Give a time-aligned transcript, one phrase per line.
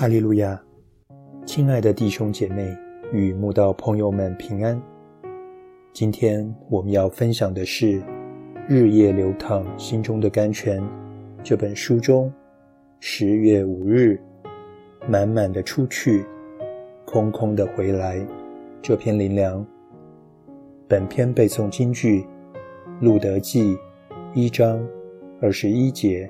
[0.00, 0.58] 哈利路亚，
[1.44, 2.74] 亲爱的弟兄姐妹
[3.12, 4.80] 与慕道朋友们平安。
[5.92, 8.00] 今天我们要分享的是
[8.66, 10.80] 《日夜流淌心中的甘泉》
[11.42, 12.32] 这本书中
[12.98, 14.18] 十月五日
[15.06, 16.24] 满满的出去，
[17.04, 18.26] 空空的回来
[18.80, 19.62] 这篇灵粮。
[20.88, 22.22] 本篇背诵京剧
[23.02, 23.74] 《路德记》
[24.32, 24.82] 一章
[25.42, 26.26] 二十一节：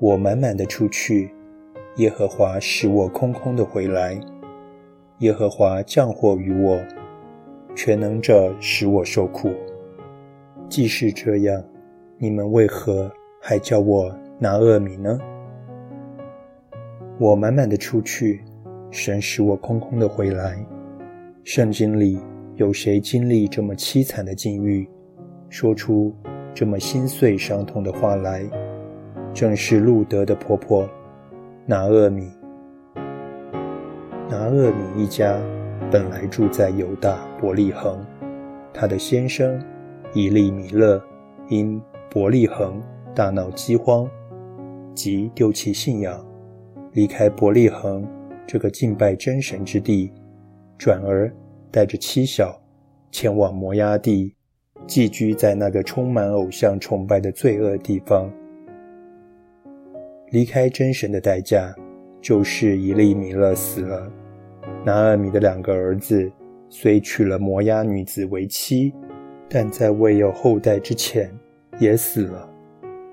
[0.00, 1.30] 我满满的出去。
[1.96, 4.18] 耶和华使我空空的回来，
[5.18, 6.76] 耶和华降祸于我，
[7.76, 9.52] 全能者使我受苦。
[10.68, 11.62] 既是这样，
[12.18, 13.08] 你们为何
[13.40, 15.16] 还叫我拿厄米呢？
[17.20, 18.42] 我满满的出去，
[18.90, 20.56] 神使我空空的回来。
[21.44, 22.18] 圣经里
[22.56, 24.88] 有谁经历这么凄惨的境遇，
[25.48, 26.12] 说出
[26.52, 28.42] 这么心碎伤痛的话来？
[29.32, 30.88] 正是路德的婆婆。
[31.66, 32.30] 拿厄米，
[34.28, 35.40] 拿厄米一家
[35.90, 38.04] 本来住在犹大伯利恒，
[38.70, 39.58] 他的先生
[40.12, 41.02] 以利米勒
[41.48, 42.82] 因伯利恒
[43.14, 44.06] 大闹饥荒，
[44.94, 46.22] 即丢弃信仰，
[46.92, 48.06] 离开伯利恒
[48.46, 50.12] 这个敬拜真神之地，
[50.76, 51.32] 转而
[51.70, 52.60] 带着妻小
[53.10, 54.36] 前往摩崖地，
[54.86, 58.30] 寄居在那个充满偶像崇拜的罪恶地方。
[60.34, 61.72] 离开真神的代价，
[62.20, 64.10] 就是以利米勒死了。
[64.84, 66.28] 拿尔米的两个儿子
[66.68, 68.92] 虽娶了摩押女子为妻，
[69.48, 71.30] 但在未有后代之前
[71.78, 72.50] 也死了。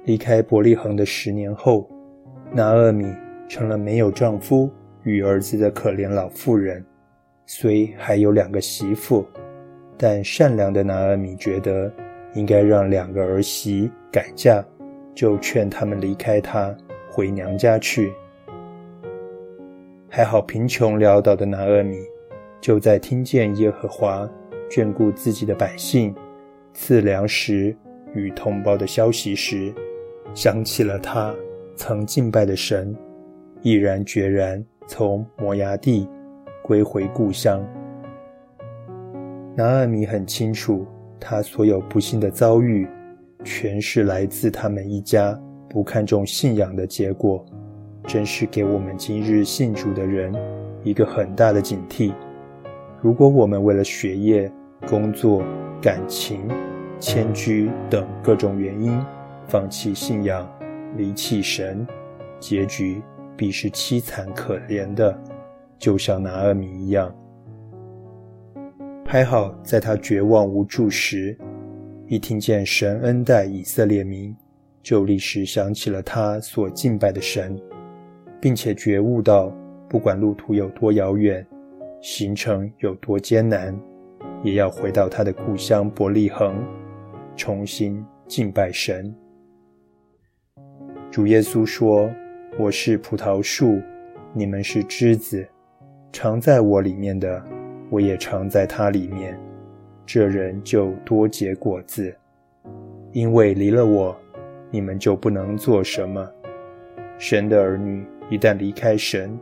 [0.05, 1.87] 离开伯利恒的十年后，
[2.51, 3.05] 拿尔米
[3.47, 4.67] 成了没有丈夫
[5.03, 6.83] 与儿子的可怜老妇人。
[7.45, 9.23] 虽还有两个媳妇，
[9.95, 11.93] 但善良的拿尔米觉得
[12.33, 14.65] 应该让两个儿媳改嫁，
[15.13, 16.75] 就劝他们离开他。
[17.11, 18.13] 回娘家去。
[20.09, 21.97] 还好，贫穷潦倒的拿厄米，
[22.59, 24.29] 就在听见耶和华
[24.69, 26.15] 眷顾自己的百姓，
[26.73, 27.75] 赐粮食
[28.13, 29.73] 与同胞的消息时，
[30.33, 31.33] 想起了他
[31.75, 32.95] 曾敬拜的神，
[33.61, 36.07] 毅然决然从摩崖地
[36.63, 37.61] 归回故乡。
[39.55, 40.85] 拿厄米很清楚，
[41.19, 42.87] 他所有不幸的遭遇，
[43.43, 45.37] 全是来自他们一家。
[45.71, 47.45] 不看重信仰的结果，
[48.05, 50.35] 真是给我们今日信主的人
[50.83, 52.13] 一个很大的警惕。
[52.99, 54.51] 如果我们为了学业、
[54.85, 55.41] 工作、
[55.81, 56.41] 感情、
[56.99, 59.01] 迁居等各种原因
[59.47, 60.45] 放弃信仰、
[60.97, 61.87] 离弃神，
[62.37, 63.01] 结局
[63.37, 65.17] 必是凄惨可怜的，
[65.79, 67.09] 就像拿尔米一样。
[69.05, 71.37] 还好，在他绝望无助时，
[72.07, 74.35] 一听见神恩待以色列民。
[74.83, 77.55] 就立时想起了他所敬拜的神，
[78.41, 79.51] 并且觉悟到，
[79.87, 81.45] 不管路途有多遥远，
[82.01, 83.79] 行程有多艰难，
[84.43, 86.55] 也要回到他的故乡伯利恒，
[87.35, 89.13] 重新敬拜神。
[91.11, 92.09] 主耶稣说
[92.57, 93.79] ：“我是葡萄树，
[94.33, 95.47] 你们是枝子，
[96.11, 97.43] 常在我里面的，
[97.91, 99.37] 我也常在他里面。
[100.07, 102.11] 这人就多结果子，
[103.11, 104.17] 因为离了我。”
[104.71, 106.27] 你们就不能做什么。
[107.17, 109.37] 神的儿女一旦离开神，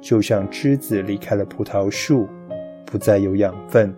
[0.00, 2.28] 就像枝子离开了葡萄树，
[2.84, 3.92] 不再有养分、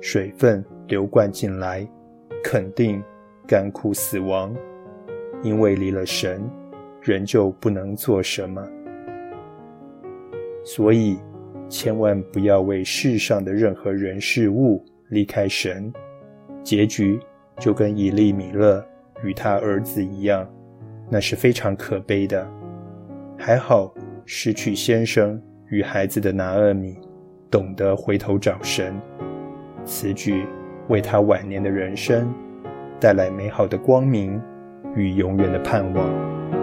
[0.00, 1.84] 水分流灌进来，
[2.44, 3.02] 肯定
[3.46, 4.54] 干枯死亡。
[5.42, 6.42] 因为离了神，
[7.00, 8.64] 人就不能做什么。
[10.64, 11.18] 所以，
[11.68, 15.92] 千万不要为世上的任何人事物离开神，
[16.62, 17.18] 结局
[17.58, 18.84] 就跟以利米勒。
[19.22, 20.48] 与他儿子一样，
[21.10, 22.46] 那是非常可悲的。
[23.36, 23.92] 还好
[24.24, 26.98] 失去先生与孩子的拿厄米，
[27.50, 28.94] 懂得回头找神，
[29.84, 30.44] 此举
[30.88, 32.32] 为他晚年的人生
[33.00, 34.40] 带来美好的光明
[34.96, 36.57] 与永远的盼望。